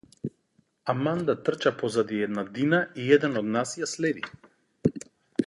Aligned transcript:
Аманда 0.93 1.35
трча 1.43 1.71
позади 1.81 2.21
една 2.27 2.45
дина 2.57 2.81
и 3.05 3.07
еден 3.19 3.39
од 3.43 3.53
нас 3.59 3.77
ја 3.83 3.91
следи. 3.93 4.27